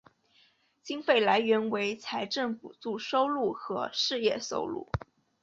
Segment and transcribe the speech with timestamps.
[0.81, 4.87] 经费来源为财政补助收入和事业收入。